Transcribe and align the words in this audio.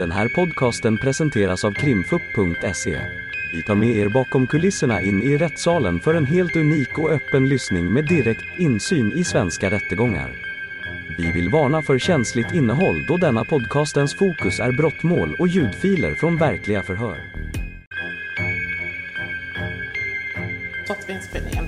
Den 0.00 0.10
här 0.10 0.28
podcasten 0.28 0.98
presenteras 0.98 1.64
av 1.64 1.72
krimfupp.se. 1.72 3.00
Vi 3.52 3.62
tar 3.62 3.74
med 3.74 3.96
er 3.96 4.08
bakom 4.08 4.46
kulisserna 4.46 5.00
in 5.00 5.22
i 5.22 5.36
rättssalen 5.36 6.00
för 6.00 6.14
en 6.14 6.26
helt 6.26 6.56
unik 6.56 6.98
och 6.98 7.10
öppen 7.10 7.48
lyssning 7.48 7.92
med 7.92 8.06
direkt 8.08 8.44
insyn 8.58 9.12
i 9.12 9.24
svenska 9.24 9.70
rättegångar. 9.70 10.30
Vi 11.18 11.32
vill 11.32 11.48
varna 11.48 11.82
för 11.82 11.98
känsligt 11.98 12.54
innehåll 12.54 13.06
då 13.08 13.16
denna 13.16 13.44
podcastens 13.44 14.14
fokus 14.14 14.60
är 14.60 14.72
brottmål 14.72 15.36
och 15.38 15.48
ljudfiler 15.48 16.14
från 16.14 16.36
verkliga 16.36 16.82
förhör. 16.82 17.18
Stopp 20.84 21.10
inspelningen. 21.10 21.64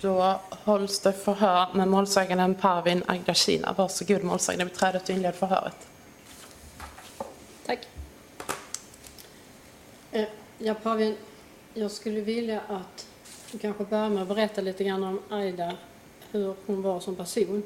Då 0.00 0.40
hålls 0.50 1.00
det 1.00 1.12
förhör 1.12 1.74
med 1.74 1.88
målsäganden 1.88 2.54
Parvin 2.54 3.02
Agdashina. 3.06 3.74
Varsågod 3.76 4.24
målsägande 4.24 4.64
beträdet 4.64 5.02
och 5.02 5.10
inled 5.10 5.34
förhöret. 5.34 5.76
Tack. 7.66 7.88
Eh, 10.12 10.24
Ja, 10.58 10.74
Pavin, 10.74 11.14
jag 11.74 11.90
skulle 11.90 12.20
vilja 12.20 12.60
att 12.68 13.06
du 13.52 13.58
kanske 13.58 13.84
börjar 13.84 14.08
med 14.08 14.22
att 14.22 14.28
berätta 14.28 14.60
lite 14.60 14.84
grann 14.84 15.04
om 15.04 15.20
Aida, 15.30 15.72
hur 16.30 16.54
hon 16.66 16.82
var 16.82 17.00
som 17.00 17.16
person. 17.16 17.62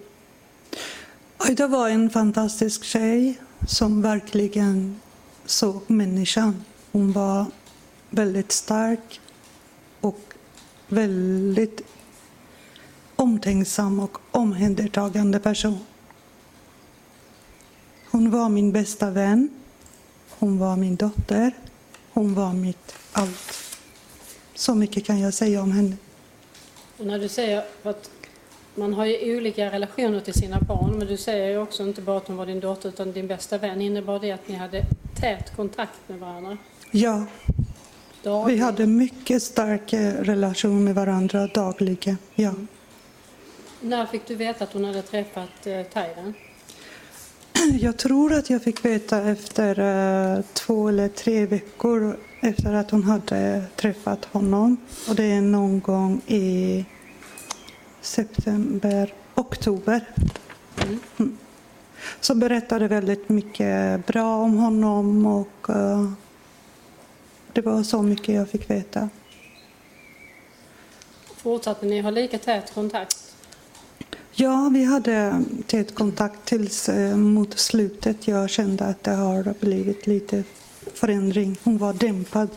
Aida 1.37 1.67
var 1.67 1.89
en 1.89 2.11
fantastisk 2.11 2.85
tjej 2.85 3.41
som 3.69 4.03
verkligen 4.03 5.01
såg 5.47 5.83
människan. 5.87 6.65
Hon 6.93 7.13
var 7.13 7.47
väldigt 8.11 8.53
stark 8.53 9.21
och 10.01 10.21
väldigt 10.89 11.81
omtänksam 13.17 14.01
och 14.01 14.19
omhändertagande 14.31 15.39
person. 15.39 15.79
Hon 18.11 18.31
var 18.31 18.49
min 18.49 18.73
bästa 18.73 19.11
vän. 19.11 19.49
Hon 20.39 20.59
var 20.59 20.77
min 20.77 20.97
dotter. 20.97 21.53
Hon 22.13 22.35
var 22.35 22.53
mitt 22.53 22.95
allt. 23.13 23.67
Så 24.55 24.75
mycket 24.75 25.05
kan 25.05 25.21
jag 25.21 25.35
säga 25.35 25.63
om 25.63 25.73
henne. 25.73 25.97
Och 26.99 27.07
när 27.07 27.19
du 27.19 27.29
säger 27.29 27.65
att 27.83 28.11
man 28.75 28.95
har 28.95 29.05
ju 29.07 29.37
olika 29.37 29.71
relationer 29.71 30.21
till 30.21 30.35
sina 30.35 30.61
barn, 30.61 30.99
men 30.99 31.07
du 31.07 31.17
säger 31.17 31.51
ju 31.51 31.59
också 31.59 31.83
inte 31.83 32.03
bara 32.03 32.17
att 32.17 32.27
hon 32.29 32.37
var 32.37 32.47
din 32.47 32.61
dotter 32.61 32.89
utan 32.89 33.13
din 33.13 33.27
bästa 33.27 33.59
vän. 33.59 33.81
Innebar 33.81 34.19
det 34.21 34.33
att 34.33 34.49
ni 34.49 34.55
hade 34.55 34.85
tät 35.21 35.57
kontakt 35.57 35.99
med 36.07 36.19
varandra? 36.19 36.59
Ja, 36.91 37.27
vi 37.47 37.63
Dagligen? 38.23 38.65
hade 38.65 38.87
mycket 38.87 39.43
stark 39.43 39.93
eh, 39.93 40.13
relation 40.15 40.85
med 40.85 40.95
varandra 40.95 41.47
dagligen. 41.47 42.19
Ja. 42.35 42.55
När 43.81 44.07
fick 44.07 44.27
du 44.27 44.35
veta 44.35 44.65
att 44.65 44.73
hon 44.73 44.85
hade 44.85 45.03
träffat 45.03 45.67
eh, 45.67 45.83
Tayran? 45.83 46.35
Jag 47.79 47.97
tror 47.97 48.33
att 48.33 48.51
jag 48.51 48.63
fick 48.63 48.85
veta 48.85 49.23
efter 49.23 49.79
eh, 49.79 50.43
två 50.53 50.89
eller 50.89 51.09
tre 51.09 51.47
veckor 51.47 52.17
efter 52.41 52.73
att 52.73 52.91
hon 52.91 53.03
hade 53.03 53.65
träffat 53.77 54.25
honom. 54.25 54.77
Och 55.09 55.15
det 55.15 55.25
är 55.25 55.41
någon 55.41 55.81
gång 55.81 56.21
i 56.27 56.85
september, 58.01 59.15
oktober. 59.35 60.05
Mm. 61.19 61.39
Så 62.21 62.35
berättade 62.35 62.89
väldigt 62.89 63.29
mycket 63.29 64.07
bra 64.07 64.37
om 64.37 64.57
honom 64.57 65.27
och 65.27 65.71
eh, 65.71 66.13
det 67.53 67.61
var 67.61 67.83
så 67.83 68.03
mycket 68.03 68.35
jag 68.35 68.49
fick 68.49 68.71
veta. 68.71 69.09
Fortsatte 71.37 71.87
ni 71.87 72.01
ha 72.01 72.11
lika 72.11 72.39
tät 72.39 72.75
kontakt? 72.75 73.30
Ja, 74.43 74.71
vi 74.73 74.85
hade 74.85 75.45
tät 75.67 75.95
kontakt 75.95 76.45
tills 76.45 76.89
eh, 76.89 77.17
mot 77.17 77.59
slutet 77.59 78.29
jag 78.29 78.51
kände 78.51 78.85
att 78.85 79.05
det 79.05 79.11
har 79.11 79.55
blivit 79.61 80.07
lite 80.07 80.45
förändring. 80.95 81.57
Hon 81.65 81.79
var 81.79 81.93
dämpad. 81.93 82.49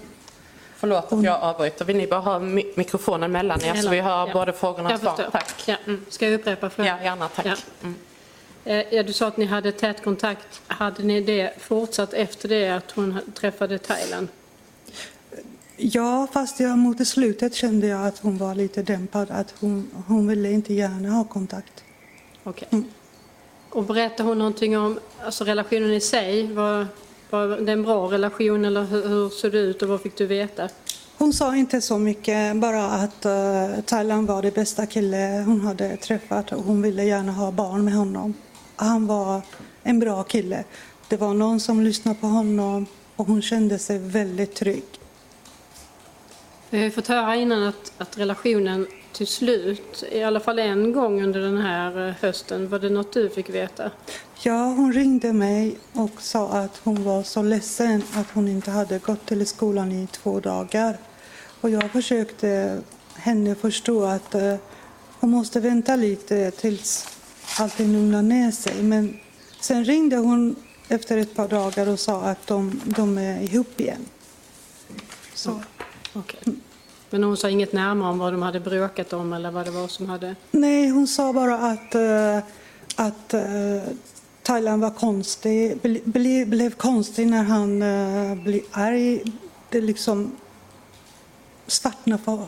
Förlåt 0.78 1.14
att 1.14 1.24
jag 1.24 1.42
avbryter. 1.42 1.86
Vill 1.86 1.98
ni 1.98 2.08
bara 2.08 2.20
ha 2.20 2.40
mi- 2.40 2.72
mikrofonen 2.76 3.32
mellan 3.32 3.62
er 3.64 3.74
så 3.76 3.90
vi 3.90 4.00
hör 4.02 4.28
Ja. 4.28 4.34
både 4.34 4.54
frågorna 4.54 4.94
och 4.94 5.00
svaren? 5.00 5.32
Tack. 5.32 5.64
Ja, 5.66 5.76
mm. 5.86 6.06
Ska 6.10 6.26
jag 6.26 6.34
upprepa 6.34 6.70
frågan? 6.70 6.98
Ja, 6.98 7.04
gärna 7.04 7.28
tack. 7.28 7.46
Ja. 7.46 7.56
Mm. 7.84 7.96
Eh, 8.66 8.94
Ja, 8.96 9.04
du 9.04 9.14
sa 9.14 9.28
att 9.28 9.38
ni 9.38 9.46
hade 9.46 9.72
tät 9.72 10.04
kontakt. 10.04 10.62
Hade 10.68 11.04
ni 11.04 11.22
det 11.22 11.54
fortsatt 11.60 12.14
efter 12.14 12.50
det 12.50 12.70
att 12.70 12.92
hon 12.92 13.20
träffade 13.34 13.78
Thailand? 13.80 14.28
Ja, 15.86 16.28
fast 16.32 16.60
jag, 16.60 16.78
mot 16.78 17.08
slutet 17.08 17.56
kände 17.56 17.88
jag 17.88 18.08
att 18.08 18.20
hon 18.20 18.38
var 18.38 18.56
lite 18.56 18.84
dämpad. 18.84 19.32
Att 19.32 19.54
hon, 19.60 19.90
hon 20.08 20.28
ville 20.28 20.52
inte 20.52 20.74
gärna 20.74 21.10
ha 21.10 21.24
kontakt. 21.24 21.84
Okej. 22.44 22.68
Och 23.70 23.84
berättade 23.84 24.30
hon 24.30 24.38
någonting 24.38 24.78
om 24.78 25.00
alltså 25.26 25.44
relationen 25.44 25.94
i 25.94 26.02
sig? 26.02 26.54
Var, 26.54 26.88
var 27.30 27.48
det 27.48 27.72
en 27.72 27.84
bra 27.84 28.12
relation 28.12 28.66
eller 28.66 28.84
hur, 28.84 29.08
hur 29.08 29.30
såg 29.30 29.52
det 29.52 29.60
ut 29.60 29.82
och 29.82 29.90
vad 29.90 30.02
fick 30.02 30.18
du 30.18 30.26
veta? 30.26 30.70
Hon 31.18 31.34
sa 31.34 31.56
inte 31.56 31.82
så 31.82 31.98
mycket, 31.98 32.56
bara 32.56 32.86
att 32.86 33.26
uh, 33.26 33.82
Thailand 33.82 34.28
var 34.28 34.42
det 34.42 34.56
bästa 34.56 34.86
kille 34.86 35.44
hon 35.46 35.62
hade 35.62 35.98
träffat 35.98 36.52
och 36.52 36.64
hon 36.64 36.82
ville 36.82 37.04
gärna 37.04 37.32
ha 37.32 37.52
barn 37.52 37.86
med 37.86 37.94
honom. 37.94 38.34
Han 38.76 39.08
var 39.08 39.42
en 39.84 40.00
bra 40.00 40.24
kille. 40.24 40.64
Det 41.08 41.18
var 41.18 41.34
någon 41.34 41.60
som 41.60 41.82
lyssnade 41.82 42.18
på 42.20 42.28
honom 42.28 42.86
och 43.16 43.28
hon 43.28 43.42
kände 43.42 43.80
sig 43.80 44.00
väldigt 44.00 44.56
trygg. 44.56 44.84
Vi 46.74 46.80
har 46.80 46.86
ju 46.86 46.92
fått 46.92 47.08
höra 47.08 47.36
innan 47.36 47.64
att, 47.64 47.92
att 47.98 48.18
relationen 48.18 48.88
till 49.12 49.28
slut, 49.28 50.04
i 50.12 50.24
alla 50.24 50.40
fall 50.40 50.60
en 50.60 50.94
gång 50.94 51.24
under 51.24 51.40
den 51.40 51.58
här 51.58 52.08
eh, 52.08 52.14
hösten, 52.22 52.70
var 52.70 52.80
det 52.80 52.90
något 52.90 53.14
du 53.14 53.30
fick 53.30 53.50
veta? 53.50 53.92
Ja, 54.44 54.66
hon 54.66 54.94
ringde 54.94 55.34
mig 55.34 55.78
och 55.94 56.22
sa 56.22 56.48
att 56.48 56.82
hon 56.84 57.04
var 57.04 57.24
så 57.24 57.42
ledsen 57.42 58.04
att 58.14 58.32
hon 58.34 58.48
inte 58.48 58.72
hade 58.72 59.00
gått 59.00 59.26
till 59.26 59.48
skolan 59.48 59.92
i 59.92 60.08
två 60.08 60.40
dagar. 60.40 60.98
Och 61.62 61.70
jag 61.70 61.92
försökte 61.92 62.82
henne 63.16 63.56
förstå 63.56 64.04
att 64.04 64.36
eh, 64.36 64.56
hon 65.20 65.30
måste 65.30 65.60
vänta 65.60 65.96
lite 65.96 66.52
tills 66.52 67.18
allting 67.60 67.94
lugnar 67.94 68.22
ner 68.22 68.52
sig. 68.52 68.84
Men 68.84 69.20
sen 69.60 69.86
ringde 69.86 70.18
hon 70.18 70.56
efter 70.88 71.18
ett 71.18 71.36
par 71.36 71.48
dagar 71.48 71.90
och 71.90 72.00
sa 72.00 72.22
att 72.22 72.48
de, 72.48 72.82
de 72.86 73.18
är 73.18 73.42
ihop 73.42 73.80
igen. 73.80 74.06
Så. 75.34 75.60
Okej. 76.14 76.40
Men 77.10 77.24
hon 77.24 77.38
sa 77.38 77.50
inget 77.50 77.74
närmare 77.74 78.10
om 78.10 78.20
vad 78.20 78.34
de 78.34 78.42
hade 78.42 78.60
bråkat 78.60 79.14
om 79.14 79.34
eller 79.34 79.52
vad 79.52 79.66
det 79.66 79.72
var 79.72 79.88
som 79.88 80.10
hade... 80.10 80.36
Nej, 80.52 80.90
hon 80.90 81.08
sa 81.08 81.34
bara 81.34 81.58
att, 81.58 81.96
eh, 81.96 82.38
att 82.96 83.34
eh, 83.34 83.84
Thailand 84.44 84.82
var 84.82 84.92
konstig, 84.92 85.78
ble, 85.82 86.00
ble, 86.04 86.46
blev 86.46 86.72
konstig 86.76 87.28
när 87.28 87.44
han 87.44 87.82
uh, 87.82 88.44
blev 88.44 88.62
arg. 88.72 89.22
Det 89.70 89.82
liksom 89.82 90.36
svartnade 91.68 92.24
för 92.24 92.46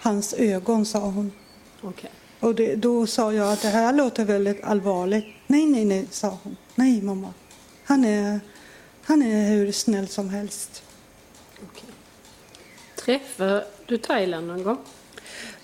hans 0.00 0.34
ögon, 0.34 0.86
sa 0.86 0.98
hon. 0.98 1.32
Okej. 1.80 2.10
Och 2.40 2.54
det, 2.54 2.74
då 2.74 3.06
sa 3.06 3.32
jag 3.32 3.52
att 3.52 3.62
det 3.62 3.68
här 3.68 3.92
låter 3.92 4.24
väldigt 4.24 4.64
allvarligt. 4.64 5.26
Nej, 5.46 5.66
nej, 5.66 5.84
nej, 5.84 6.06
sa 6.10 6.38
hon. 6.42 6.56
Nej, 6.74 7.02
mamma. 7.02 7.34
Han 7.84 8.04
är, 8.04 8.40
han 9.02 9.22
är 9.22 9.48
hur 9.48 9.72
snäll 9.72 10.08
som 10.08 10.28
helst. 10.28 10.82
okej. 11.70 11.88
Träffade 13.04 13.64
du 13.86 13.98
Thailand 13.98 14.46
någon 14.46 14.62
gång? 14.62 14.78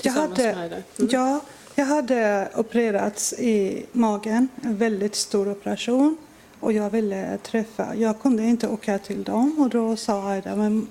Jag 0.03 0.13
hade? 0.13 0.51
Mm. 0.51 0.83
ja, 1.11 1.41
jag 1.75 1.85
hade 1.85 2.49
opererats 2.55 3.33
i 3.33 3.87
magen, 3.93 4.49
en 4.63 4.77
väldigt 4.77 5.15
stor 5.15 5.51
operation. 5.51 6.17
Och 6.61 6.73
jag 6.73 6.91
ville 6.91 7.39
träffa, 7.39 7.95
jag 7.95 8.21
kunde 8.21 8.43
inte 8.43 8.69
åka 8.69 8.99
till 8.99 9.25
dem 9.25 9.57
och 9.59 9.71
då 9.71 9.97
sa 9.97 10.29
Aida, 10.29 10.57
men 10.57 10.89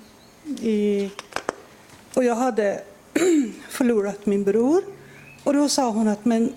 i, 0.60 1.10
och 2.14 2.24
jag 2.24 2.34
hade 2.34 2.82
förlorat 3.68 4.26
min 4.26 4.44
bror. 4.44 4.82
Och 5.44 5.54
då 5.54 5.68
sa 5.68 5.90
hon 5.90 6.08
att 6.08 6.24
men 6.24 6.52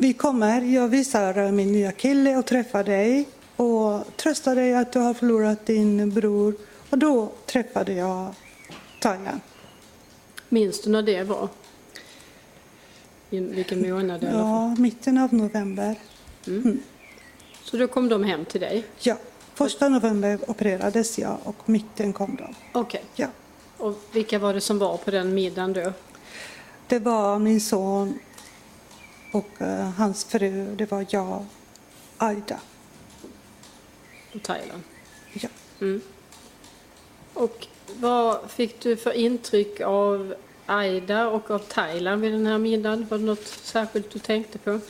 vi 0.00 0.12
kommer, 0.12 0.60
jag 0.60 0.88
visar 0.88 1.52
min 1.52 1.72
nya 1.72 1.92
kille 1.92 2.36
och 2.36 2.46
träffar 2.46 2.84
dig 2.84 3.28
och 3.56 4.16
tröstar 4.16 4.54
dig 4.54 4.74
att 4.74 4.92
du 4.92 4.98
har 4.98 5.14
förlorat 5.14 5.66
din 5.66 6.10
bror. 6.10 6.54
Och 6.90 6.98
då 6.98 7.32
träffade 7.46 7.92
jag 7.92 8.34
Thailand. 9.02 9.40
Minns 10.48 10.80
du 10.80 10.90
när 10.90 11.02
det 11.02 11.24
var? 11.24 11.48
I 13.30 13.40
vilken 13.40 13.90
månad? 13.90 14.22
Ja, 14.22 14.74
mitten 14.78 15.18
av 15.18 15.34
november. 15.34 15.96
Så 17.64 17.76
då 17.76 17.88
kom 17.88 18.08
de 18.08 18.24
hem 18.24 18.44
till 18.44 18.60
dig? 18.60 18.84
Ja, 18.98 19.16
första 19.54 19.88
november 19.88 20.38
opererades 20.46 21.18
jag 21.18 21.38
och 21.44 21.68
mitten 21.68 22.12
kom 22.12 22.36
de. 22.36 22.54
Okej. 22.72 23.04
Ja. 23.14 23.28
Och 23.76 23.98
vilka 24.12 24.38
var 24.38 24.54
det 24.54 24.60
som 24.60 24.78
var 24.78 24.96
på 24.96 25.10
den 25.10 25.34
middagen 25.34 25.72
då? 25.72 25.92
Det 26.86 26.98
var 26.98 27.38
min 27.38 27.60
son 27.60 28.18
och 29.32 29.62
eh, 29.62 29.90
hans 29.90 30.24
fru, 30.24 30.74
det 30.76 30.90
var 30.90 31.06
jag, 31.10 31.46
Aida. 32.16 32.60
På 34.32 34.38
Thailand? 34.38 34.82
Ja. 35.32 35.48
Och 37.34 37.66
vad 38.00 38.50
fick 38.50 38.80
du 38.80 38.96
för 38.96 39.12
intryck 39.12 39.80
av 39.80 40.34
Aida 40.66 41.28
och 41.28 41.50
av 41.50 41.58
Thailand 41.58 42.22
vid 42.22 42.32
den 42.32 42.46
här 42.46 42.58
middagen? 42.58 43.06
Var 43.10 43.18
det 43.18 43.24
något 43.24 43.46
särskilt 43.46 44.10
du 44.10 44.18
tänkte 44.18 44.58
på? 44.58 44.80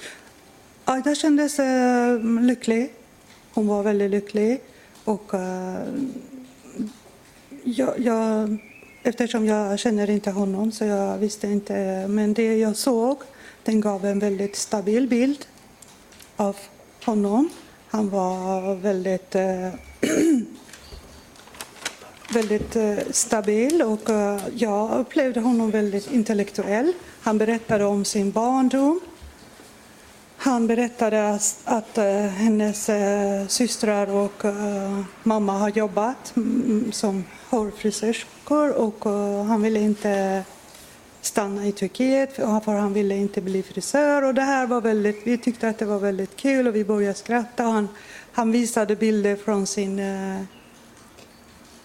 Aida 0.84 1.14
kändes 1.14 1.54
sig 1.54 1.66
mm, 1.66 2.44
lycklig. 2.44 2.92
Hon 3.54 3.66
var 3.66 3.82
väldigt 3.82 4.10
lycklig. 4.10 4.60
Och, 5.04 5.34
eh, 5.34 5.82
jag, 7.64 7.98
jag, 7.98 8.56
eftersom 9.02 9.46
jag 9.46 9.78
känner 9.78 10.10
inte 10.10 10.30
honom 10.30 10.72
så 10.72 10.84
jag 10.84 11.18
visste 11.18 11.46
inte. 11.46 12.06
Men 12.08 12.34
det 12.34 12.58
jag 12.58 12.76
såg 12.76 13.18
den 13.64 13.80
gav 13.80 14.04
en 14.04 14.18
väldigt 14.18 14.56
stabil 14.56 15.08
bild 15.08 15.46
av 16.36 16.56
honom. 17.04 17.50
Han 17.88 18.10
var 18.10 18.74
väldigt, 18.74 19.34
eh, 19.34 19.68
väldigt 22.32 22.76
eh, 22.76 22.98
stabil 23.10 23.82
och 23.82 24.10
eh, 24.10 24.40
jag 24.54 25.00
upplevde 25.00 25.40
honom 25.40 25.70
väldigt 25.70 26.12
intellektuell. 26.12 26.92
Han 27.20 27.38
berättade 27.38 27.84
om 27.84 28.04
sin 28.04 28.30
barndom. 28.30 29.00
Han 30.36 30.66
berättade 30.66 31.30
att, 31.30 31.60
att 31.64 31.96
hennes 32.36 32.90
systrar 33.48 34.10
och 34.10 34.42
mamma 35.22 35.52
har 35.52 35.68
jobbat 35.68 36.36
mm, 36.36 36.62
mm, 36.64 36.92
som 36.92 37.24
hårfrisörskor 37.50 38.70
och 38.70 39.04
han 39.46 39.62
ville 39.62 39.80
inte 39.80 40.44
stanna 41.20 41.66
i 41.66 41.72
Turkiet 41.72 42.36
för 42.36 42.72
han 42.72 42.92
ville 42.92 43.16
inte 43.16 43.40
bli 43.40 43.62
frisör. 43.62 44.22
Och 44.22 44.34
det 44.34 44.42
här 44.42 44.66
var 44.66 44.80
väldigt, 44.80 45.20
vi 45.24 45.38
tyckte 45.38 45.68
att 45.68 45.78
det 45.78 45.84
var 45.84 45.98
väldigt 45.98 46.36
kul 46.36 46.68
och 46.68 46.74
vi 46.74 46.84
började 46.84 47.14
skratta. 47.14 47.62
Han, 47.62 47.88
han 48.32 48.52
visade 48.52 48.96
bilder 48.96 49.36
från 49.36 49.66
sin 49.66 49.98
eh, 49.98 50.42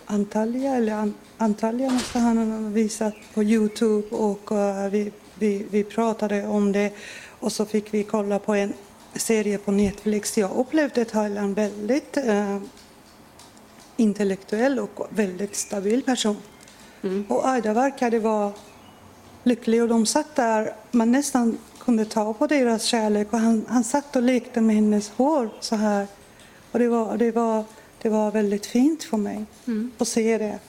Antalya, 0.09 0.75
eller 0.75 0.94
An, 0.94 1.13
Antalya 1.38 1.89
måste 1.89 2.19
han 2.19 2.51
ha 2.51 2.69
visat 2.69 3.13
på 3.33 3.44
Youtube 3.44 4.15
och 4.15 4.51
eh, 4.51 4.89
vi, 4.89 5.12
vi, 5.36 5.65
vi 5.71 5.83
pratade 5.83 6.48
om 6.48 6.71
det. 6.71 6.94
Och 7.39 7.51
så 7.51 7.65
fick 7.65 7.94
vi 7.94 8.04
kolla 8.04 8.39
på 8.39 8.54
en 8.54 8.74
serie 9.15 9.57
på 9.57 9.71
Netflix. 9.71 10.38
Jag 10.38 10.51
upplevde 10.56 11.06
Thailand 11.06 11.56
väldigt 11.56 12.18
eh, 12.18 12.57
intellektuell 13.98 14.80
och 14.80 15.07
väldigt 15.09 15.56
stabil 15.56 16.04
person. 16.04 16.38
Mm. 17.01 17.25
Och 17.30 17.48
Aida 17.48 17.74
verkade 17.74 18.19
vara 18.19 18.51
lycklig 19.44 19.81
och 19.81 19.88
de 19.88 20.06
satt 20.06 20.36
där, 20.36 20.74
man 20.92 21.12
nästan 21.12 21.57
kunde 21.80 22.06
ta 22.06 22.33
på 22.33 22.48
deras 22.48 22.83
kärlek 22.83 23.33
och 23.33 23.39
han, 23.39 23.65
han 23.69 23.83
satt 23.83 24.15
och 24.15 24.21
lekte 24.21 24.62
med 24.62 24.75
hennes 24.75 25.09
hår 25.09 25.50
så 25.59 25.75
här. 25.75 26.07
Och 26.71 26.80
det 26.80 26.88
var, 26.88 27.18
det 27.18 27.31
var, 27.31 27.63
det 28.07 28.12
var 28.12 28.31
väldigt 28.31 28.65
fint 28.65 29.04
för 29.04 29.18
mig 29.18 29.45
mm. 29.68 29.92
att 29.98 30.07
se 30.07 30.38
det. 30.38 30.59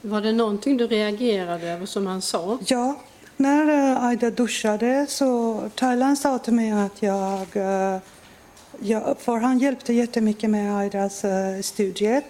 Var 0.00 0.20
det 0.20 0.32
någonting 0.32 0.76
du 0.76 0.86
reagerade 0.86 1.68
över 1.68 1.86
som 1.86 2.06
han 2.06 2.22
sa? 2.22 2.58
Ja, 2.66 3.00
när 3.36 3.92
eh, 3.92 4.04
Aida 4.04 4.30
duschade 4.30 5.06
så 5.08 5.60
Thailand 5.74 6.18
sa 6.18 6.38
till 6.38 6.52
mig 6.52 6.70
att 6.70 7.02
jag, 7.02 7.46
eh, 7.56 7.98
jag 8.80 9.16
för 9.18 9.36
han 9.36 9.58
hjälpte 9.58 9.92
jättemycket 9.92 10.50
med 10.50 10.78
Aidas 10.78 11.24
eh, 11.24 11.60
studier. 11.60 12.22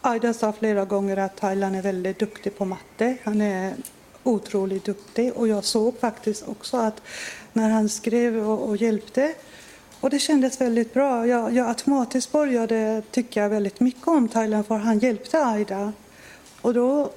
Aida 0.00 0.34
sa 0.34 0.52
flera 0.52 0.84
gånger 0.84 1.16
att 1.16 1.36
Thailand 1.36 1.76
är 1.76 1.82
väldigt 1.82 2.18
duktig 2.18 2.58
på 2.58 2.64
matte. 2.64 3.16
Han 3.24 3.40
är 3.40 3.74
otroligt 4.22 4.84
duktig 4.84 5.32
och 5.32 5.48
jag 5.48 5.64
såg 5.64 5.98
faktiskt 5.98 6.48
också 6.48 6.76
att 6.76 7.02
när 7.52 7.70
han 7.70 7.88
skrev 7.88 8.48
och, 8.48 8.68
och 8.68 8.76
hjälpte 8.76 9.34
och 10.04 10.10
det 10.10 10.18
kändes 10.18 10.60
väldigt 10.60 10.94
bra. 10.94 11.26
Jag, 11.26 11.54
jag 11.54 11.68
automatiskt 11.68 12.32
började 12.32 13.02
tycka 13.10 13.48
väldigt 13.48 13.80
mycket 13.80 14.08
om 14.08 14.28
Thailand 14.28 14.66
för 14.66 14.76
han 14.76 14.98
hjälpte 14.98 15.46
Aida. 15.46 15.92
Och 16.60 16.74
då 16.74 17.10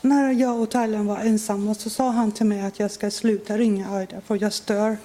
när 0.00 0.32
jag 0.32 0.60
och 0.60 0.70
Thailand 0.70 1.08
var 1.08 1.18
ensamma 1.18 1.74
så 1.74 1.90
sa 1.90 2.10
han 2.10 2.32
till 2.32 2.46
mig 2.46 2.60
att 2.60 2.80
jag 2.80 2.90
ska 2.90 3.10
sluta 3.10 3.58
ringa 3.58 3.90
Aida 3.90 4.20
för 4.20 4.42
jag 4.42 4.52
stör 4.52 4.96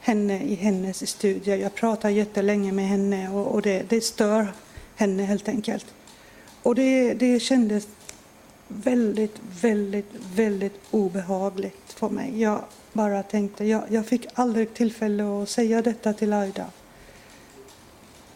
henne 0.00 0.42
i 0.42 0.54
hennes 0.54 1.10
studier. 1.10 1.56
Jag 1.56 1.74
pratar 1.74 2.08
jättelänge 2.08 2.72
med 2.72 2.88
henne 2.88 3.28
och, 3.28 3.46
och 3.46 3.62
det, 3.62 3.82
det 3.88 4.00
stör 4.00 4.52
henne 4.96 5.22
helt 5.22 5.48
enkelt. 5.48 5.86
Och 6.62 6.74
det, 6.74 7.14
det 7.14 7.40
kändes 7.40 7.88
väldigt, 8.68 9.36
väldigt, 9.60 10.10
väldigt 10.34 10.80
obehagligt 10.90 11.92
för 11.92 12.08
mig. 12.08 12.40
Jag 12.40 12.60
bara 12.98 13.22
tänkte, 13.22 13.64
jag, 13.64 13.82
jag 13.88 14.06
fick 14.06 14.26
aldrig 14.34 14.74
tillfälle 14.74 15.42
att 15.42 15.48
säga 15.48 15.82
detta 15.82 16.12
till 16.12 16.32
Aida. 16.32 16.66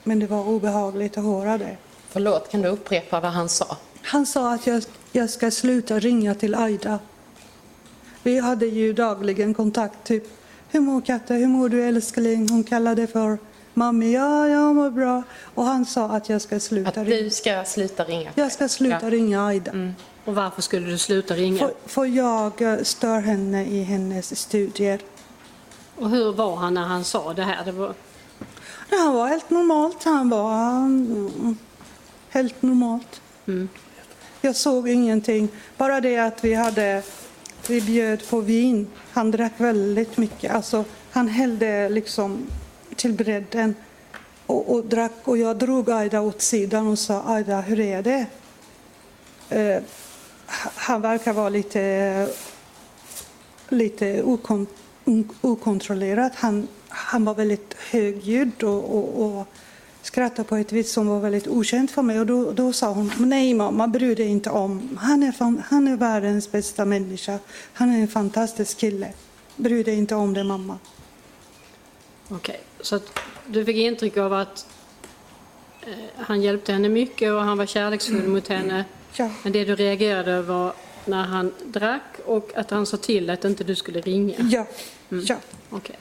Men 0.04 0.18
det 0.18 0.26
var 0.26 0.48
obehagligt 0.48 1.18
att 1.18 1.24
höra 1.24 1.58
det. 1.58 1.76
Förlåt, 2.08 2.50
kan 2.50 2.62
du 2.62 2.68
upprepa 2.68 3.20
vad 3.20 3.32
han 3.32 3.48
sa? 3.48 3.76
Han 4.02 4.26
sa 4.26 4.54
att 4.54 4.66
jag, 4.66 4.82
jag 5.12 5.30
ska 5.30 5.50
sluta 5.50 5.98
ringa 5.98 6.34
till 6.34 6.54
Aida. 6.54 6.98
Vi 8.22 8.38
hade 8.38 8.66
ju 8.66 8.92
dagligen 8.92 9.54
kontakt, 9.54 10.04
typ 10.04 10.24
hur 10.70 10.80
mår 10.80 11.00
katten, 11.00 11.36
hur 11.36 11.46
mår 11.46 11.68
du 11.68 11.84
älskling? 11.84 12.48
Hon 12.48 12.64
kallade 12.64 13.06
för 13.06 13.38
Mamma, 13.74 14.04
ja, 14.04 14.48
jag 14.48 14.74
mår 14.74 14.90
bra. 14.90 15.22
Och 15.54 15.64
han 15.64 15.86
sa 15.86 16.08
att 16.08 16.28
jag 16.28 16.40
ska 16.42 16.60
sluta 16.60 17.00
Att 17.00 17.06
du 17.06 17.30
ska 17.30 17.64
sluta 17.64 18.04
ringa? 18.04 18.30
Jag 18.34 18.52
ska 18.52 18.68
sluta 18.68 18.98
ja. 19.02 19.10
ringa 19.10 19.46
Aida. 19.46 19.70
Mm. 19.70 19.94
Och 20.24 20.34
varför 20.34 20.62
skulle 20.62 20.86
du 20.86 20.98
sluta 20.98 21.34
ringa? 21.34 21.58
För, 21.58 21.74
för 21.86 22.04
jag 22.04 22.62
eh, 22.62 22.82
stör 22.82 23.20
henne 23.20 23.64
i 23.64 23.82
hennes 23.82 24.40
studier. 24.40 25.00
Och 25.96 26.10
hur 26.10 26.32
var 26.32 26.56
han 26.56 26.74
när 26.74 26.82
han 26.82 27.04
sa 27.04 27.32
det 27.34 27.42
här? 27.42 27.64
Det 27.64 27.72
var... 27.72 27.94
Han 28.90 29.14
var 29.14 29.28
helt 29.28 29.50
normalt. 29.50 30.04
Han 30.04 30.28
var 30.28 30.76
mm, 30.76 31.56
helt 32.28 32.62
normalt. 32.62 33.20
Mm. 33.46 33.68
Jag 34.40 34.56
såg 34.56 34.88
ingenting. 34.88 35.48
Bara 35.76 36.00
det 36.00 36.18
att 36.18 36.44
vi 36.44 36.54
hade 36.54 37.02
vi 37.68 37.80
bjöd 37.80 38.28
på 38.28 38.40
vin. 38.40 38.86
Han 39.12 39.30
drack 39.30 39.52
väldigt 39.56 40.16
mycket. 40.16 40.54
Alltså, 40.54 40.84
han 41.10 41.28
hällde 41.28 41.88
liksom 41.88 42.46
till 42.96 43.12
bredden 43.12 43.74
och, 44.46 44.74
och 44.74 44.84
drack. 44.84 45.12
Och 45.24 45.38
jag 45.38 45.56
drog 45.56 45.90
Aida 45.90 46.20
åt 46.20 46.42
sidan 46.42 46.86
och 46.86 46.98
sa 46.98 47.22
Aida, 47.26 47.60
hur 47.60 47.80
är 47.80 48.02
det? 48.02 48.26
Eh, 49.48 49.82
han 50.46 51.02
verkar 51.02 51.32
vara 51.32 51.48
lite, 51.48 52.28
lite 53.68 54.22
okon, 54.22 54.66
okontrollerad. 55.40 56.32
Han, 56.34 56.68
han 56.88 57.24
var 57.24 57.34
väldigt 57.34 57.74
högljudd 57.90 58.62
och, 58.62 58.96
och, 58.96 59.38
och 59.40 59.46
skrattade 60.02 60.48
på 60.48 60.56
ett 60.56 60.72
vis 60.72 60.92
som 60.92 61.08
var 61.08 61.20
väldigt 61.20 61.48
okänt 61.48 61.90
för 61.90 62.02
mig. 62.02 62.20
Och 62.20 62.26
då, 62.26 62.52
då 62.52 62.72
sa 62.72 62.92
hon, 62.92 63.12
nej 63.18 63.54
mamma, 63.54 63.88
bry 63.88 64.14
dig 64.14 64.26
inte 64.26 64.50
om. 64.50 64.98
Han 65.00 65.22
är, 65.22 65.32
fan, 65.32 65.62
han 65.68 65.88
är 65.88 65.96
världens 65.96 66.52
bästa 66.52 66.84
människa. 66.84 67.38
Han 67.72 67.90
är 67.90 68.00
en 68.00 68.08
fantastisk 68.08 68.78
kille. 68.78 69.12
Bry 69.56 69.82
dig 69.82 69.94
inte 69.94 70.14
om 70.14 70.34
det 70.34 70.44
mamma. 70.44 70.78
Okej, 72.28 72.36
okay. 72.36 72.56
så 72.80 73.00
du 73.46 73.64
fick 73.64 73.76
intryck 73.76 74.16
av 74.16 74.32
att 74.32 74.66
eh, 75.80 75.92
han 76.16 76.42
hjälpte 76.42 76.72
henne 76.72 76.88
mycket 76.88 77.32
och 77.32 77.40
han 77.40 77.58
var 77.58 77.66
kärleksfull 77.66 78.28
mot 78.28 78.48
henne. 78.48 78.84
Ja. 79.14 79.30
Men 79.42 79.52
det 79.52 79.64
du 79.64 79.74
reagerade 79.74 80.42
var 80.42 80.72
när 81.04 81.24
han 81.24 81.52
drack 81.64 82.18
och 82.26 82.50
att 82.54 82.70
han 82.70 82.86
sa 82.86 82.96
till 82.96 83.30
att 83.30 83.44
inte 83.44 83.64
du 83.64 83.74
skulle 83.74 84.00
ringa? 84.00 84.34
Ja. 84.38 84.66
Mm. 85.10 85.24
ja. 85.28 85.36
Okay. 85.70 85.96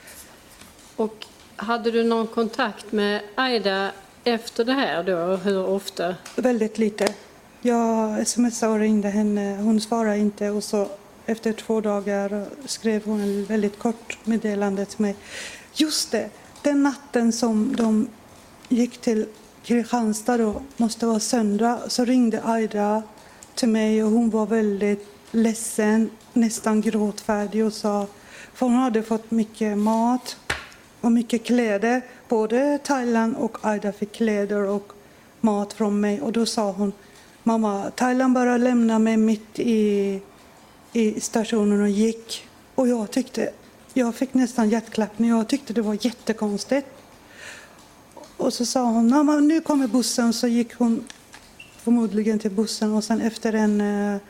Och 0.96 1.26
hade 1.56 1.92
du 1.92 2.04
någon 2.04 2.28
kontakt 2.28 2.92
med 2.92 3.22
Aida 3.36 3.92
efter 4.24 4.66
det 4.66 4.74
här 4.74 5.04
då? 5.04 5.36
Hur 5.36 5.66
ofta? 5.66 6.16
Väldigt 6.36 6.78
lite. 6.78 7.14
Jag 7.62 8.28
smsade 8.28 8.74
och 8.74 8.80
ringde 8.80 9.10
henne. 9.10 9.58
Hon 9.58 9.82
svarade 9.82 10.18
inte 10.18 10.50
och 10.50 10.64
så 10.64 10.88
efter 11.26 11.54
två 11.54 11.82
dagar 11.82 12.46
skrev 12.66 13.06
hon 13.06 13.42
ett 13.42 13.50
väldigt 13.50 13.80
kort 13.80 14.18
meddelande 14.24 14.86
till 14.86 15.02
mig. 15.02 15.16
Just 15.74 16.12
det, 16.12 16.30
den 16.62 16.84
natten 16.84 17.34
som 17.34 17.76
de 17.76 18.08
gick 18.70 18.98
till 18.98 19.28
Kristianstad 19.64 20.38
då, 20.38 20.62
måste 20.78 21.06
vara 21.06 21.20
söndag, 21.20 21.80
så 21.88 22.06
ringde 22.06 22.44
Aida 22.44 23.04
till 23.56 23.70
mig 23.70 24.04
och 24.04 24.12
hon 24.12 24.30
var 24.30 24.46
väldigt 24.46 25.08
ledsen, 25.32 26.10
nästan 26.34 26.82
gråtfärdig 26.82 27.66
och 27.66 27.74
sa, 27.74 28.08
för 28.54 28.66
hon 28.66 28.76
hade 28.76 29.04
fått 29.04 29.32
mycket 29.32 29.78
mat 29.78 30.38
och 31.02 31.12
mycket 31.12 31.44
kläder. 31.44 32.02
Både 32.30 32.78
Thailand 32.84 33.36
och 33.36 33.58
Aida 33.62 33.92
fick 33.92 34.12
kläder 34.12 34.64
och 34.64 34.94
mat 35.42 35.74
från 35.74 36.00
mig 36.00 36.22
och 36.22 36.32
då 36.32 36.46
sa 36.46 36.72
hon, 36.72 36.92
mamma, 37.44 37.92
Thailand 37.96 38.34
bara 38.34 38.58
lämnade 38.58 39.00
mig 39.00 39.18
mitt 39.18 39.60
i, 39.60 40.22
i 40.94 41.20
stationen 41.20 41.82
och 41.82 41.90
gick. 41.90 42.48
Och 42.76 42.88
jag 42.88 43.12
tyckte, 43.12 43.52
jag 43.94 44.16
fick 44.16 44.34
nästan 44.34 44.70
hjärtklappning, 44.70 45.30
jag 45.30 45.48
tyckte 45.48 45.74
det 45.74 45.82
var 45.82 45.98
jättekonstigt. 46.06 46.88
Och 48.42 48.54
så 48.54 48.66
sa 48.66 48.84
hon, 48.84 49.10
mamma 49.10 49.36
nu 49.36 49.62
kommer 49.62 49.88
bussen. 49.88 50.34
Så 50.34 50.48
gick 50.48 50.74
hon 50.74 51.04
förmodligen 51.78 52.40
till 52.40 52.52
bussen 52.52 52.94
och 52.94 53.04
sen 53.04 53.22
efter 53.22 53.54
en 53.54 53.82
eh, 53.82 54.22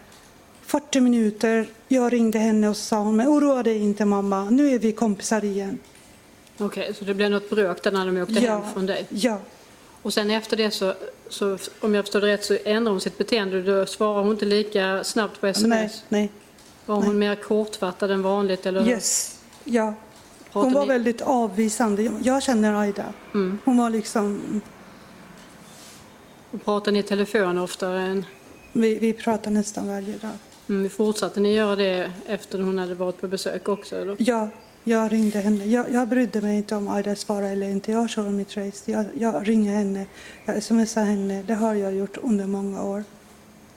40 0.72 1.00
minuter, 1.00 1.68
jag 1.88 2.14
ringde 2.14 2.40
henne 2.40 2.70
och 2.70 2.78
sa 2.78 3.00
hon, 3.00 3.16
men 3.16 3.28
oroa 3.28 3.64
dig 3.64 3.78
inte 3.78 4.06
mamma, 4.06 4.50
nu 4.50 4.76
är 4.76 4.80
vi 4.80 4.92
kompisar 4.92 5.44
igen. 5.44 5.80
Okej, 6.58 6.66
okay, 6.82 6.94
så 6.94 7.06
det 7.06 7.14
blev 7.14 7.32
något 7.32 7.50
bråk 7.50 7.84
där 7.84 7.92
när 7.92 8.06
de 8.06 8.22
åkte 8.22 8.34
ja, 8.34 8.60
hem 8.60 8.74
från 8.74 8.86
dig? 8.86 9.06
Ja. 9.10 9.38
Och 10.02 10.14
sen 10.14 10.32
efter 10.32 10.58
det 10.58 10.72
så, 10.72 10.94
så, 11.30 11.58
om 11.80 11.96
jag 11.96 12.06
förstår 12.06 12.22
det 12.22 12.28
rätt, 12.28 12.46
så 12.46 12.58
ändrade 12.66 12.90
hon 12.90 13.02
sitt 13.02 13.18
beteende. 13.18 13.62
Då 13.62 13.86
svarar 13.86 14.22
hon 14.24 14.32
inte 14.32 14.46
lika 14.46 15.04
snabbt 15.04 15.42
på 15.42 15.48
sms? 15.48 16.04
Nej, 16.10 16.22
nej. 16.22 16.32
Var 16.86 16.96
hon 16.96 17.06
nej. 17.06 17.14
mer 17.14 17.36
kortfattad 17.36 18.12
än 18.12 18.22
vanligt? 18.22 18.66
Eller? 18.66 18.88
Yes, 18.88 19.40
ja. 19.64 19.94
Hon 20.54 20.74
var 20.74 20.86
väldigt 20.86 21.22
avvisande. 21.22 22.12
Jag 22.24 22.44
känner 22.44 22.74
Aida. 22.74 23.06
Mm. 23.34 23.58
Hon 23.66 23.78
var 23.78 23.90
liksom, 23.90 24.62
Pratar 26.66 26.92
ni 26.92 27.00
i 27.00 27.04
telefon 27.04 27.58
oftare 27.58 28.02
än... 28.02 28.26
vi, 28.74 29.00
vi 29.00 29.14
pratar 29.14 29.52
nästan 29.52 29.88
varje 29.88 30.18
dag. 30.18 30.32
Mm, 30.70 30.90
fortsatte 30.90 31.40
ni 31.40 31.54
göra 31.54 31.76
det 31.76 32.12
efter 32.26 32.60
hon 32.60 32.78
hade 32.78 32.96
varit 32.96 33.22
på 33.22 33.28
besök 33.28 33.70
också? 33.70 33.96
Eller? 33.96 34.16
Ja, 34.20 34.50
jag 34.84 35.14
ringde 35.14 35.40
henne. 35.40 35.66
Jag, 35.66 35.92
jag 35.92 36.08
brydde 36.08 36.42
mig 36.42 36.58
inte 36.58 36.76
om 36.76 36.88
Aida 36.88 37.16
svarade 37.16 37.50
eller 37.50 37.70
inte. 37.70 37.92
Jag 37.92 38.10
kör 38.10 38.30
mitt 38.30 38.58
race. 38.58 38.92
Jag, 38.92 39.06
jag 39.14 39.48
ringer 39.48 39.74
henne. 39.74 40.06
Jag 40.46 40.64
smsar 40.64 41.04
henne. 41.04 41.44
Det 41.48 41.54
har 41.54 41.74
jag 41.74 41.94
gjort 41.94 42.18
under 42.18 42.48
många 42.48 42.84
år. 42.84 43.04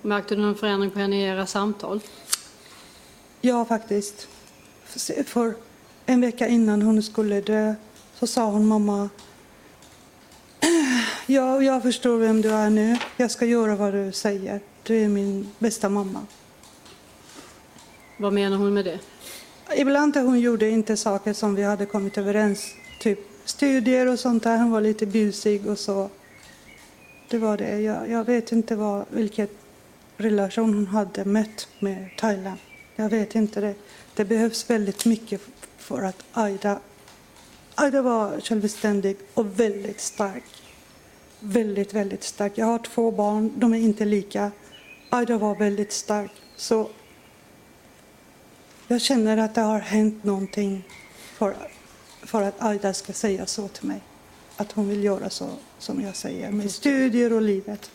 Märkte 0.02 0.34
du 0.34 0.42
någon 0.42 0.54
förändring 0.54 0.90
på 0.90 0.98
henne 0.98 1.16
i 1.16 1.24
era 1.24 1.46
samtal? 1.46 2.00
Ja, 3.40 3.64
faktiskt. 3.64 4.28
För 5.26 5.54
en 6.06 6.20
vecka 6.20 6.48
innan 6.48 6.82
hon 6.82 7.02
skulle 7.02 7.40
dö 7.40 7.74
så 8.14 8.26
sa 8.26 8.50
hon 8.50 8.66
mamma 8.66 9.08
Ja, 11.26 11.62
jag 11.62 11.82
förstår 11.82 12.18
vem 12.18 12.42
du 12.42 12.50
är 12.50 12.70
nu. 12.70 12.96
Jag 13.16 13.30
ska 13.30 13.44
göra 13.46 13.76
vad 13.76 13.92
du 13.92 14.12
säger. 14.12 14.60
Du 14.82 14.96
är 14.96 15.08
min 15.08 15.50
bästa 15.58 15.88
mamma. 15.88 16.26
Vad 18.16 18.32
menar 18.32 18.56
hon 18.56 18.74
med 18.74 18.84
det? 18.84 18.98
Ibland 19.76 20.16
hon 20.16 20.40
gjorde 20.40 20.70
inte 20.70 20.96
saker 20.96 21.32
som 21.32 21.54
vi 21.54 21.62
hade 21.62 21.86
kommit 21.86 22.18
överens. 22.18 22.74
Typ 23.00 23.18
studier 23.44 24.06
och 24.06 24.18
sånt 24.18 24.42
där. 24.42 24.58
Hon 24.58 24.70
var 24.70 24.80
lite 24.80 25.06
busig 25.06 25.66
och 25.66 25.78
så. 25.78 26.10
Det 27.28 27.38
var 27.38 27.56
det. 27.56 27.80
Jag, 27.80 28.10
jag 28.10 28.24
vet 28.24 28.52
inte 28.52 28.76
vad, 28.76 29.04
vilken 29.10 29.48
relation 30.16 30.74
hon 30.74 30.86
hade 30.86 31.24
mött 31.24 31.68
med 31.78 32.08
Thailand. 32.18 32.58
Jag 32.96 33.08
vet 33.08 33.34
inte 33.34 33.60
det. 33.60 33.74
Det 34.14 34.24
behövs 34.24 34.70
väldigt 34.70 35.04
mycket 35.04 35.40
för 35.76 36.02
att 36.02 36.24
Aida... 36.32 36.80
Aida 37.74 38.02
var 38.02 38.40
självständig 38.40 39.16
och 39.34 39.60
väldigt 39.60 40.00
stark. 40.00 40.44
Väldigt, 41.40 41.92
väldigt 41.94 42.24
stark. 42.24 42.52
Jag 42.54 42.66
har 42.66 42.78
två 42.78 43.10
barn. 43.10 43.52
De 43.56 43.74
är 43.74 43.78
inte 43.78 44.04
lika. 44.04 44.50
Aida 45.10 45.38
var 45.38 45.54
väldigt 45.54 45.92
stark. 45.92 46.30
Så 46.56 46.90
jag 48.88 49.00
känner 49.00 49.36
att 49.36 49.54
det 49.54 49.60
har 49.60 49.78
hänt 49.80 50.24
någonting 50.24 50.88
för, 51.36 51.54
för 52.22 52.42
att 52.42 52.62
Aida 52.62 52.94
ska 52.94 53.12
säga 53.12 53.46
så 53.46 53.68
till 53.68 53.88
mig. 53.88 54.00
Att 54.56 54.72
hon 54.72 54.88
vill 54.88 55.04
göra 55.04 55.30
så 55.30 55.48
som 55.78 56.00
jag 56.00 56.16
säger 56.16 56.50
med 56.50 56.70
studier 56.70 57.32
och 57.32 57.42
livet. 57.42 57.90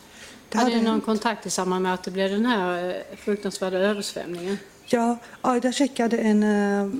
Det 0.48 0.58
Hade 0.58 0.70
hade 0.70 0.76
ni 0.76 0.82
någon 0.82 0.92
hänt. 0.92 1.04
kontakt 1.04 1.46
i 1.46 1.50
samband 1.50 1.82
med 1.82 1.94
att 1.94 2.02
det 2.02 2.10
blev 2.10 2.30
den 2.30 2.46
här 2.46 2.88
eh, 2.88 3.16
fruktansvärda 3.16 3.78
översvämningen? 3.78 4.58
Ja, 4.92 5.16
Aida 5.40 5.72
skickade 5.72 6.18
en 6.18 6.42
uh, 6.42 6.92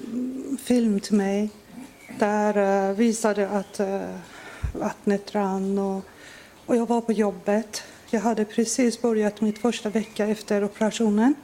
film 0.59 1.01
till 1.01 1.15
mig 1.15 1.51
där 2.19 2.59
uh, 2.59 2.97
visade 2.97 3.49
att 3.49 3.81
uh, 3.81 4.17
vattnet 4.75 5.35
rann 5.35 5.79
och, 5.79 6.03
och 6.67 6.77
jag 6.77 6.87
var 6.87 7.01
på 7.01 7.13
jobbet. 7.13 7.83
Jag 8.11 8.21
hade 8.21 8.45
precis 8.45 9.03
börjat 9.03 9.41
mitt 9.41 9.59
första 9.59 9.89
vecka 9.89 10.27
efter 10.27 10.65
operationen. 10.65 11.35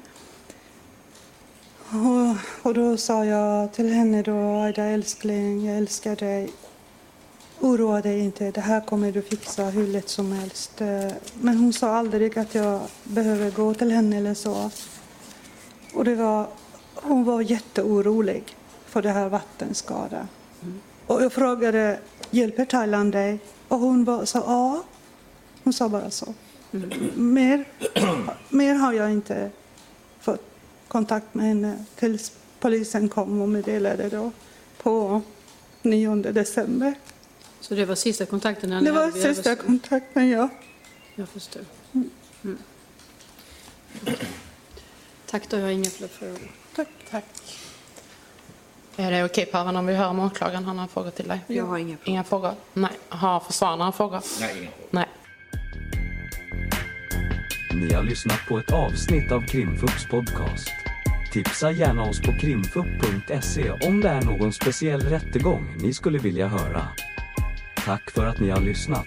Och, 1.91 2.37
och 2.63 2.75
då 2.75 2.97
sa 2.97 3.25
jag 3.25 3.73
till 3.73 3.93
henne 3.93 4.23
då, 4.23 4.37
Aida 4.37 4.85
älskling, 4.85 5.67
jag 5.67 5.77
älskar 5.77 6.17
dig. 6.17 6.51
Oroa 7.61 8.01
dig 8.01 8.21
inte, 8.21 8.51
det 8.51 8.61
här 8.61 8.81
kommer 8.81 9.13
du 9.13 9.23
fixa 9.23 9.65
hur 9.65 9.87
lätt 9.87 10.09
som 10.09 10.33
helst. 10.33 10.73
Men 11.41 11.57
hon 11.57 11.73
sa 11.73 11.97
aldrig 11.97 12.39
att 12.39 12.55
jag 12.55 12.81
behöver 13.05 13.51
gå 13.51 13.75
till 13.75 13.91
henne 13.91 14.17
eller 14.17 14.35
så. 14.35 14.71
Och 15.97 16.05
det 16.05 16.15
var, 16.15 16.49
hon 16.95 17.25
var 17.25 17.41
jätteorolig 17.41 18.57
för 18.87 19.03
det 19.03 19.11
här 19.11 19.29
vattenskadan. 19.29 20.29
Och 21.07 21.23
jag 21.23 21.33
frågade, 21.33 21.99
hjälper 22.31 22.65
Thailand 22.65 23.13
dig? 23.13 23.39
Och 23.69 23.79
hon 23.79 24.05
var, 24.05 24.25
sa 24.25 24.39
ja. 24.39 24.85
Hon 25.65 25.73
sa 25.73 25.89
bara 25.89 26.11
så. 26.11 26.35
Mer, 27.15 27.65
mer 28.49 28.75
har 28.75 28.93
jag 28.93 29.13
inte 29.13 29.51
fått 30.21 30.43
kontakt 30.89 31.35
med 31.35 31.47
henne 31.47 31.85
tills 31.95 32.33
polisen 32.61 33.09
kom 33.09 33.41
och 33.41 33.49
meddelade 33.49 34.09
då 34.09 34.33
på 34.83 35.23
9 35.83 36.15
december. 36.15 36.95
Så 37.61 37.75
det 37.75 37.85
var 37.85 37.95
sista 37.95 38.27
kontakten 38.27 38.71
när 38.71 38.83
Det 38.83 38.93
var 38.93 39.11
sista 39.11 39.57
kontakten, 39.57 40.29
ja. 40.29 40.49
Jag 41.15 41.29
förstår. 41.29 41.63
Mm. 41.93 42.11
Tack, 45.31 45.49
då 45.49 45.57
har 45.57 45.63
jag 45.63 45.73
inga 45.73 45.91
fler 45.91 46.09
frågor. 46.09 46.39
Tack. 46.77 46.89
Tack. 47.11 47.25
Är 48.97 49.11
det 49.11 49.25
okej 49.25 49.47
Pavan 49.47 49.77
om 49.77 49.87
vi 49.87 49.95
hör 49.95 50.09
om 50.09 50.21
åklagaren? 50.21 50.65
Han 50.65 50.79
har 50.79 50.87
fråga 50.87 51.11
till 51.11 51.29
dig. 51.29 51.41
Jag 51.47 51.65
har 51.65 51.79
inga 51.79 51.97
frågor. 51.97 52.09
Inga 52.09 52.25
frågor? 52.25 52.55
Nej. 52.73 52.91
Har 53.09 53.41
försvararen 53.41 53.93
frågor? 53.93 54.21
Nej, 54.41 54.59
inga 54.59 54.71
frågor. 54.71 54.89
Nej. 54.91 55.07
Ni 57.75 57.95
har 57.95 58.03
lyssnat 58.03 58.39
på 58.49 58.59
ett 58.59 58.73
avsnitt 58.73 59.33
av 59.33 59.47
Krimfupps 59.47 60.07
podcast. 60.11 60.71
Tipsa 61.33 61.71
gärna 61.71 62.03
oss 62.03 62.21
på 62.21 62.33
krimfupp.se 62.33 63.71
om 63.71 64.01
det 64.01 64.09
är 64.09 64.23
någon 64.23 64.53
speciell 64.53 65.01
rättegång 65.01 65.77
ni 65.79 65.95
skulle 65.95 66.19
vilja 66.19 66.49
höra. 66.49 66.89
Tack 67.85 68.11
för 68.11 68.27
att 68.27 68.41
ni 68.41 68.51
har 68.51 68.61
lyssnat. 68.61 69.07